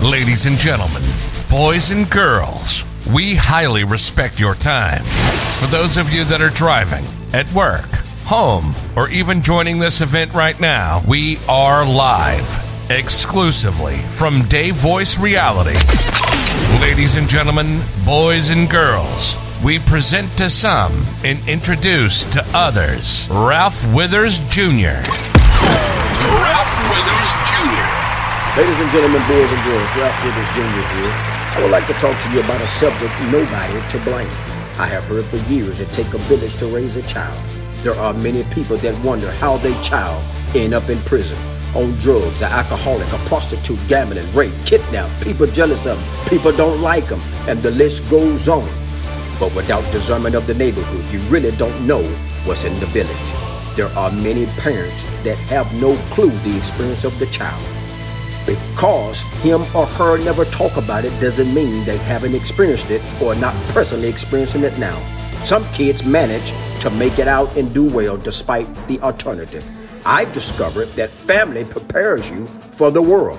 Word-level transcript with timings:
Ladies 0.00 0.46
and 0.46 0.56
gentlemen, 0.56 1.02
boys 1.50 1.90
and 1.90 2.10
girls, 2.10 2.84
we 3.12 3.34
highly 3.34 3.84
respect 3.84 4.40
your 4.40 4.54
time. 4.54 5.04
For 5.60 5.66
those 5.66 5.98
of 5.98 6.10
you 6.10 6.24
that 6.24 6.40
are 6.40 6.48
driving, 6.48 7.06
at 7.34 7.52
work, 7.52 7.84
home, 8.24 8.74
or 8.96 9.10
even 9.10 9.42
joining 9.42 9.78
this 9.78 10.00
event 10.00 10.32
right 10.32 10.58
now, 10.58 11.04
we 11.06 11.38
are 11.46 11.84
live 11.84 12.64
exclusively 12.90 13.98
from 14.08 14.48
Dave 14.48 14.76
Voice 14.76 15.18
Reality. 15.18 15.78
Ladies 16.80 17.16
and 17.16 17.28
gentlemen, 17.28 17.82
boys 18.06 18.48
and 18.48 18.70
girls, 18.70 19.36
we 19.62 19.78
present 19.80 20.34
to 20.38 20.48
some 20.48 21.06
and 21.24 21.46
introduce 21.46 22.24
to 22.24 22.42
others 22.54 23.28
Ralph 23.28 23.86
Withers 23.92 24.40
Jr. 24.48 25.04
Ralph 26.40 26.72
Withers 26.88 27.28
Jr. 27.52 27.99
Ladies 28.56 28.80
and 28.80 28.90
gentlemen, 28.90 29.22
boys 29.28 29.48
and 29.48 29.64
girls, 29.64 29.88
Ralph 29.94 30.24
Withers 30.24 30.48
Jr. 30.56 30.82
here. 30.98 31.12
I 31.54 31.60
would 31.62 31.70
like 31.70 31.86
to 31.86 31.92
talk 31.92 32.20
to 32.20 32.30
you 32.32 32.40
about 32.40 32.60
a 32.60 32.66
subject 32.66 33.14
nobody 33.30 33.88
to 33.88 33.98
blame. 34.00 34.26
I 34.76 34.86
have 34.86 35.04
heard 35.04 35.26
for 35.26 35.36
years 35.48 35.78
it 35.78 35.92
takes 35.92 36.12
a 36.14 36.18
village 36.18 36.56
to 36.56 36.66
raise 36.66 36.96
a 36.96 37.02
child. 37.02 37.40
There 37.84 37.94
are 37.94 38.12
many 38.12 38.42
people 38.42 38.76
that 38.78 39.04
wonder 39.04 39.30
how 39.30 39.58
their 39.58 39.80
child 39.84 40.24
end 40.56 40.74
up 40.74 40.90
in 40.90 41.00
prison, 41.04 41.38
on 41.76 41.92
drugs, 41.98 42.42
an 42.42 42.50
alcoholic, 42.50 43.06
a 43.12 43.18
prostitute, 43.28 43.78
gambling, 43.86 44.32
rape, 44.32 44.52
kidnapped, 44.66 45.22
people 45.22 45.46
jealous 45.46 45.86
of 45.86 45.98
them, 45.98 46.26
people 46.26 46.50
don't 46.50 46.82
like 46.82 47.06
them, 47.06 47.20
and 47.46 47.62
the 47.62 47.70
list 47.70 48.02
goes 48.10 48.48
on. 48.48 48.68
But 49.38 49.54
without 49.54 49.88
discernment 49.92 50.34
of 50.34 50.48
the 50.48 50.54
neighborhood, 50.54 51.12
you 51.12 51.20
really 51.28 51.52
don't 51.56 51.86
know 51.86 52.02
what's 52.44 52.64
in 52.64 52.80
the 52.80 52.86
village. 52.86 53.30
There 53.76 53.90
are 53.96 54.10
many 54.10 54.46
parents 54.58 55.04
that 55.22 55.38
have 55.38 55.72
no 55.74 55.96
clue 56.10 56.36
the 56.40 56.56
experience 56.58 57.04
of 57.04 57.16
the 57.20 57.26
child. 57.26 57.79
Because 58.50 59.22
him 59.44 59.62
or 59.76 59.86
her 59.86 60.18
never 60.18 60.44
talk 60.44 60.76
about 60.76 61.04
it 61.04 61.20
doesn't 61.20 61.54
mean 61.54 61.84
they 61.84 61.98
haven't 61.98 62.34
experienced 62.34 62.90
it 62.90 63.00
or 63.22 63.36
not 63.36 63.54
personally 63.66 64.08
experiencing 64.08 64.64
it 64.64 64.76
now. 64.76 64.98
Some 65.40 65.70
kids 65.70 66.02
manage 66.04 66.52
to 66.80 66.90
make 66.90 67.20
it 67.20 67.28
out 67.28 67.56
and 67.56 67.72
do 67.72 67.84
well 67.84 68.16
despite 68.16 68.66
the 68.88 68.98
alternative. 69.02 69.64
I've 70.04 70.32
discovered 70.32 70.88
that 70.96 71.10
family 71.10 71.64
prepares 71.64 72.28
you 72.28 72.48
for 72.72 72.90
the 72.90 73.00
world. 73.00 73.38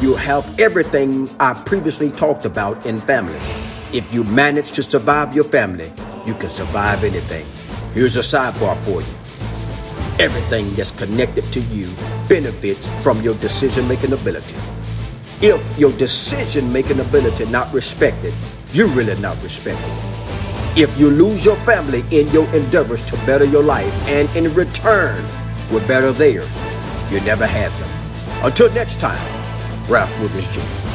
You 0.00 0.16
have 0.16 0.58
everything 0.58 1.30
I 1.38 1.54
previously 1.54 2.10
talked 2.10 2.44
about 2.44 2.84
in 2.84 3.00
families. 3.02 3.54
If 3.92 4.12
you 4.12 4.24
manage 4.24 4.72
to 4.72 4.82
survive 4.82 5.36
your 5.36 5.44
family, 5.44 5.92
you 6.26 6.34
can 6.34 6.50
survive 6.50 7.04
anything. 7.04 7.46
Here's 7.92 8.16
a 8.16 8.22
sidebar 8.22 8.76
for 8.84 9.02
you. 9.02 9.17
Everything 10.18 10.74
that's 10.74 10.90
connected 10.90 11.52
to 11.52 11.60
you 11.60 11.94
benefits 12.28 12.88
from 13.04 13.22
your 13.22 13.34
decision 13.34 13.86
making 13.86 14.12
ability. 14.12 14.56
If 15.40 15.78
your 15.78 15.92
decision 15.92 16.72
making 16.72 16.98
ability 16.98 17.46
not 17.46 17.72
respected, 17.72 18.34
you're 18.72 18.88
really 18.88 19.14
not 19.20 19.40
respected. 19.44 19.92
If 20.76 20.98
you 20.98 21.08
lose 21.08 21.44
your 21.44 21.54
family 21.58 22.04
in 22.10 22.26
your 22.30 22.52
endeavors 22.52 23.00
to 23.02 23.16
better 23.26 23.44
your 23.44 23.62
life 23.62 23.94
and 24.08 24.28
in 24.36 24.52
return 24.54 25.24
will 25.70 25.86
better 25.86 26.10
theirs, 26.10 26.58
you 27.12 27.20
never 27.20 27.46
had 27.46 27.70
them. 27.80 28.44
Until 28.44 28.72
next 28.72 28.98
time, 28.98 29.24
Ralph 29.88 30.20
Withers 30.20 30.48
Jr. 30.48 30.87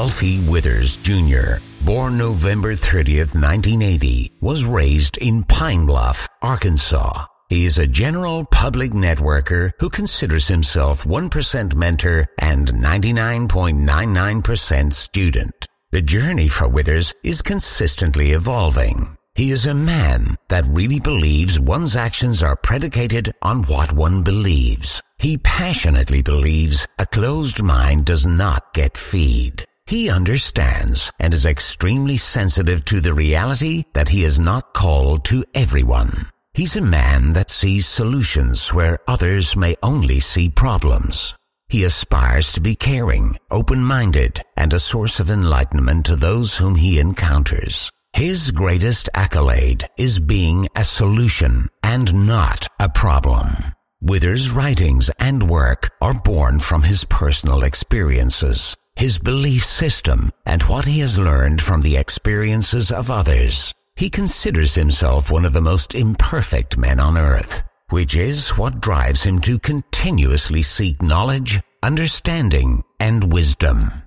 Ralphie 0.00 0.40
Withers 0.40 0.96
Jr., 0.96 1.60
born 1.82 2.16
November 2.16 2.72
30th, 2.72 3.36
1980, 3.36 4.32
was 4.40 4.64
raised 4.64 5.18
in 5.18 5.44
Pine 5.44 5.84
Bluff, 5.84 6.26
Arkansas. 6.40 7.26
He 7.50 7.66
is 7.66 7.76
a 7.76 7.86
general 7.86 8.46
public 8.46 8.92
networker 8.92 9.72
who 9.78 9.90
considers 9.90 10.48
himself 10.48 11.04
1% 11.04 11.74
mentor 11.74 12.26
and 12.38 12.68
99.99% 12.68 14.94
student. 14.94 15.66
The 15.90 16.00
journey 16.00 16.48
for 16.48 16.66
Withers 16.66 17.12
is 17.22 17.42
consistently 17.42 18.32
evolving. 18.32 19.18
He 19.34 19.50
is 19.50 19.66
a 19.66 19.74
man 19.74 20.36
that 20.48 20.64
really 20.66 21.00
believes 21.00 21.60
one's 21.60 21.94
actions 21.94 22.42
are 22.42 22.56
predicated 22.56 23.34
on 23.42 23.64
what 23.64 23.92
one 23.92 24.22
believes. 24.22 25.02
He 25.18 25.36
passionately 25.36 26.22
believes 26.22 26.88
a 26.98 27.04
closed 27.04 27.62
mind 27.62 28.06
does 28.06 28.24
not 28.24 28.72
get 28.72 28.96
feed. 28.96 29.66
He 29.90 30.08
understands 30.08 31.10
and 31.18 31.34
is 31.34 31.44
extremely 31.44 32.16
sensitive 32.16 32.84
to 32.84 33.00
the 33.00 33.12
reality 33.12 33.82
that 33.92 34.08
he 34.08 34.22
is 34.22 34.38
not 34.38 34.72
called 34.72 35.24
to 35.24 35.44
everyone. 35.52 36.28
He's 36.54 36.76
a 36.76 36.80
man 36.80 37.32
that 37.32 37.50
sees 37.50 37.88
solutions 37.88 38.72
where 38.72 39.00
others 39.08 39.56
may 39.56 39.74
only 39.82 40.20
see 40.20 40.48
problems. 40.48 41.34
He 41.70 41.82
aspires 41.82 42.52
to 42.52 42.60
be 42.60 42.76
caring, 42.76 43.36
open-minded, 43.50 44.40
and 44.56 44.72
a 44.72 44.78
source 44.78 45.18
of 45.18 45.28
enlightenment 45.28 46.06
to 46.06 46.14
those 46.14 46.56
whom 46.56 46.76
he 46.76 47.00
encounters. 47.00 47.90
His 48.12 48.52
greatest 48.52 49.08
accolade 49.12 49.88
is 49.98 50.20
being 50.20 50.68
a 50.76 50.84
solution 50.84 51.68
and 51.82 52.28
not 52.28 52.68
a 52.78 52.88
problem. 52.88 53.72
Withers' 54.00 54.52
writings 54.52 55.10
and 55.18 55.50
work 55.50 55.90
are 56.00 56.14
born 56.14 56.60
from 56.60 56.84
his 56.84 57.04
personal 57.04 57.64
experiences, 57.64 58.76
his 58.96 59.18
belief 59.18 59.64
system, 59.64 60.30
and 60.44 60.62
what 60.64 60.84
he 60.84 61.00
has 61.00 61.18
learned 61.18 61.62
from 61.62 61.80
the 61.80 61.96
experiences 61.96 62.90
of 62.90 63.10
others. 63.10 63.72
He 63.96 64.10
considers 64.10 64.74
himself 64.74 65.30
one 65.30 65.44
of 65.44 65.52
the 65.52 65.60
most 65.60 65.94
imperfect 65.94 66.78
men 66.78 67.00
on 67.00 67.18
earth, 67.18 67.62
which 67.90 68.16
is 68.16 68.50
what 68.50 68.80
drives 68.80 69.22
him 69.22 69.40
to 69.40 69.58
continuously 69.58 70.62
seek 70.62 71.02
knowledge, 71.02 71.60
understanding, 71.82 72.82
and 72.98 73.32
wisdom. 73.32 74.02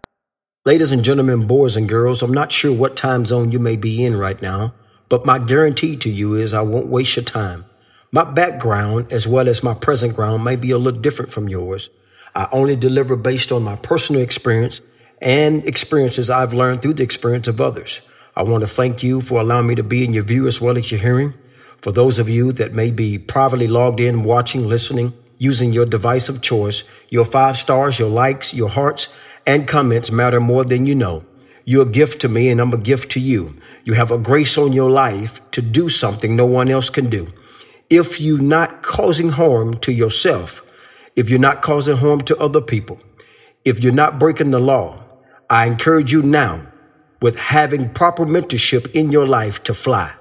Ladies 0.66 0.92
and 0.94 1.04
gentlemen, 1.04 1.46
boys 1.46 1.76
and 1.76 1.90
girls, 1.90 2.24
I'm 2.24 2.34
not 2.34 2.52
sure 2.52 2.72
what 2.72 2.96
time 2.96 3.26
zone 3.26 3.52
you 3.52 3.60
may 3.60 3.76
be 3.76 4.06
in 4.06 4.16
right 4.16 4.42
now, 4.42 4.74
but 5.10 5.26
my 5.26 5.38
guarantee 5.38 5.98
to 5.98 6.10
you 6.10 6.36
is 6.36 6.54
I 6.54 6.62
won't 6.62 6.88
waste 6.88 7.18
your 7.18 7.26
time. 7.26 7.66
My 8.14 8.24
background, 8.24 9.12
as 9.12 9.28
well 9.28 9.50
as 9.50 9.62
my 9.62 9.74
present 9.74 10.16
ground, 10.16 10.44
may 10.44 10.56
be 10.56 10.72
a 10.72 10.78
little 10.78 11.02
different 11.02 11.32
from 11.32 11.50
yours. 11.50 11.90
I 12.36 12.48
only 12.52 12.76
deliver 12.76 13.16
based 13.16 13.52
on 13.52 13.64
my 13.64 13.76
personal 13.76 14.22
experience 14.22 14.82
and 15.22 15.64
experiences 15.64 16.30
I've 16.30 16.54
learned 16.54 16.82
through 16.82 16.96
the 16.96 17.04
experience 17.04 17.48
of 17.48 17.62
others. 17.62 18.02
I 18.36 18.44
want 18.44 18.64
to 18.64 18.68
thank 18.68 19.04
you 19.04 19.22
for 19.22 19.40
allowing 19.40 19.68
me 19.68 19.76
to 19.76 19.84
be 19.84 20.04
in 20.04 20.14
your 20.14 20.24
view 20.24 20.48
as 20.48 20.60
well 20.60 20.78
as 20.78 20.92
your 20.92 21.00
hearing. 21.00 21.34
For 21.82 21.92
those 21.92 22.18
of 22.18 22.30
you 22.30 22.52
that 22.54 22.74
may 22.74 22.92
be 22.92 23.20
privately 23.20 23.68
logged 23.68 24.00
in, 24.00 24.24
watching, 24.24 24.68
listening, 24.68 25.14
using 25.38 25.72
your 25.72 25.86
device 25.86 26.30
of 26.30 26.42
choice, 26.42 26.84
your 27.10 27.26
five 27.26 27.58
stars, 27.58 28.00
your 28.00 28.10
likes, 28.10 28.54
your 28.54 28.70
hearts, 28.70 29.14
and 29.46 29.68
comments 29.68 30.12
matter 30.12 30.40
more 30.40 30.64
than 30.64 30.86
you 30.86 30.96
know. 30.96 31.26
You're 31.66 31.88
a 31.88 31.92
gift 31.92 32.22
to 32.22 32.30
me 32.30 32.50
and 32.50 32.60
I'm 32.60 32.74
a 32.74 32.78
gift 32.78 33.12
to 33.12 33.20
you. 33.20 33.56
You 33.84 33.94
have 33.94 34.12
a 34.12 34.18
grace 34.18 34.58
on 34.58 34.74
your 34.74 34.90
life 34.90 35.40
to 35.52 35.62
do 35.62 35.90
something 35.90 36.36
no 36.36 36.46
one 36.46 36.70
else 36.70 36.90
can 36.90 37.10
do. 37.10 37.28
If 37.90 38.20
you're 38.20 38.42
not 38.42 38.82
causing 38.82 39.30
harm 39.30 39.78
to 39.80 39.92
yourself, 39.92 40.66
if 41.16 41.30
you're 41.30 41.40
not 41.40 41.62
causing 41.62 41.98
harm 41.98 42.22
to 42.22 42.38
other 42.38 42.62
people, 42.62 43.00
if 43.66 43.84
you're 43.84 43.94
not 43.94 44.20
breaking 44.20 44.52
the 44.52 44.60
law, 44.60 45.04
I 45.50 45.68
encourage 45.68 46.12
you 46.12 46.22
now 46.24 46.68
with 47.22 47.38
having 47.38 47.90
proper 47.90 48.26
mentorship 48.26 48.92
in 48.92 49.12
your 49.12 49.28
life 49.28 49.64
to 49.64 49.74
fly. 49.74 50.16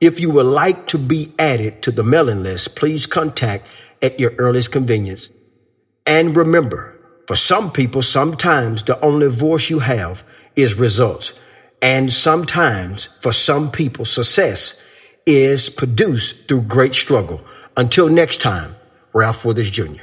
If 0.00 0.20
you 0.20 0.30
would 0.30 0.46
like 0.46 0.86
to 0.88 0.98
be 0.98 1.32
added 1.38 1.80
to 1.82 1.90
the 1.90 2.02
mailing 2.02 2.42
list, 2.42 2.76
please 2.76 3.06
contact 3.06 3.66
at 4.02 4.20
your 4.20 4.32
earliest 4.36 4.72
convenience. 4.72 5.30
And 6.06 6.36
remember, 6.36 7.00
for 7.26 7.36
some 7.36 7.72
people, 7.72 8.02
sometimes 8.02 8.82
the 8.82 9.00
only 9.00 9.28
voice 9.28 9.70
you 9.70 9.78
have 9.78 10.22
is 10.56 10.78
results. 10.78 11.38
And 11.80 12.12
sometimes 12.12 13.06
for 13.20 13.32
some 13.32 13.70
people, 13.70 14.04
success 14.04 14.80
is 15.24 15.70
produced 15.70 16.48
through 16.48 16.62
great 16.62 16.94
struggle. 16.94 17.42
Until 17.76 18.08
next 18.08 18.42
time, 18.42 18.76
Ralph 19.14 19.44
Withers 19.44 19.70
Jr. 19.70 20.02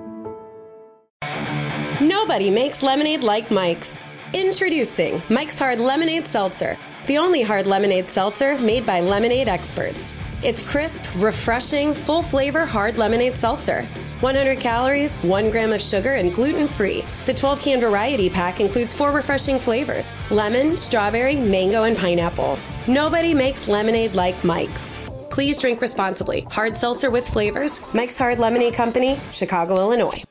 Nobody 2.01 2.49
makes 2.49 2.81
lemonade 2.81 3.23
like 3.23 3.51
Mike's. 3.51 3.99
Introducing 4.33 5.21
Mike's 5.29 5.59
Hard 5.59 5.79
Lemonade 5.79 6.25
Seltzer, 6.25 6.75
the 7.05 7.19
only 7.19 7.43
hard 7.43 7.67
lemonade 7.67 8.09
seltzer 8.09 8.57
made 8.57 8.87
by 8.87 9.01
lemonade 9.01 9.47
experts. 9.47 10.15
It's 10.41 10.63
crisp, 10.63 11.03
refreshing, 11.17 11.93
full 11.93 12.23
flavor 12.23 12.65
hard 12.65 12.97
lemonade 12.97 13.35
seltzer. 13.35 13.83
100 14.21 14.59
calories, 14.59 15.15
1 15.17 15.51
gram 15.51 15.73
of 15.73 15.79
sugar, 15.79 16.13
and 16.13 16.33
gluten 16.33 16.67
free. 16.67 17.03
The 17.27 17.35
12 17.35 17.61
can 17.61 17.79
variety 17.79 18.31
pack 18.31 18.61
includes 18.61 18.91
four 18.91 19.11
refreshing 19.11 19.59
flavors 19.59 20.11
lemon, 20.31 20.77
strawberry, 20.77 21.35
mango, 21.35 21.83
and 21.83 21.95
pineapple. 21.95 22.57
Nobody 22.87 23.35
makes 23.35 23.67
lemonade 23.67 24.15
like 24.15 24.43
Mike's. 24.43 24.99
Please 25.29 25.59
drink 25.59 25.81
responsibly. 25.81 26.47
Hard 26.49 26.75
seltzer 26.75 27.11
with 27.11 27.27
flavors. 27.27 27.79
Mike's 27.93 28.17
Hard 28.17 28.39
Lemonade 28.39 28.73
Company, 28.73 29.19
Chicago, 29.31 29.77
Illinois. 29.77 30.23